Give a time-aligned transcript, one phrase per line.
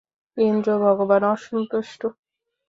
[0.37, 2.01] ইন্দ্র ভগবান অসন্তুষ্ট।